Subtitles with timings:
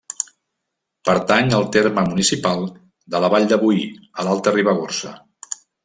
[1.09, 2.65] Pertany al terme municipal
[3.17, 3.87] de la Vall de Boí,
[4.21, 5.15] a l'Alta Ribagorça.